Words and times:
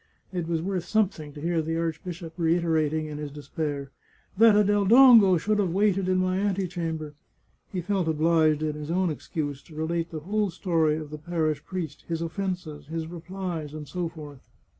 It 0.33 0.47
was 0.47 0.63
worth 0.63 0.85
something 0.85 1.31
to 1.33 1.41
hear 1.41 1.61
the 1.61 1.77
archbishop 1.77 2.33
reiterating 2.35 3.05
in 3.05 3.19
his 3.19 3.29
despair" 3.29 3.91
That 4.39 4.55
a 4.55 4.63
Del 4.63 4.85
Dongo 4.87 5.37
should 5.37 5.59
have 5.59 5.69
waited 5.73 6.09
in 6.09 6.17
my 6.17 6.39
antechamber!" 6.39 7.13
He 7.71 7.81
felt 7.81 8.07
obliged, 8.07 8.63
in 8.63 8.73
his 8.73 8.89
own 8.89 9.11
excuse, 9.11 9.61
to 9.61 9.75
relate 9.75 10.09
the 10.09 10.21
whole 10.21 10.49
story 10.49 10.97
of 10.97 11.11
the 11.11 11.19
parish 11.19 11.63
priest, 11.63 12.05
his 12.07 12.19
offences, 12.23 12.87
his 12.87 13.05
replies, 13.05 13.75
and 13.75 13.87
so 13.87 14.09
forth. 14.09 14.39